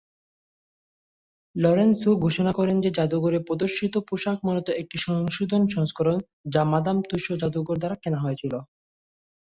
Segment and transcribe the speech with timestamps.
[1.55, 6.17] Lawrence Hu ঘোষণা করেন যে যাদুঘরে প্রদর্শিত পোশাক মূলত একটি সংশোধন সংস্করণ,
[6.53, 8.53] যা মাদাম তুসো জাদুঘর দ্বারা কেনা হয়েছিল।